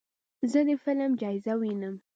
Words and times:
زه 0.51 0.59
د 0.67 0.69
فلم 0.83 1.11
جایزه 1.21 1.53
وینم. 1.59 1.95